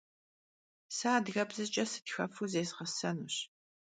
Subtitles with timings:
[0.95, 3.35] Se adıgebzeç'e sıtxefu zêzğesenuş.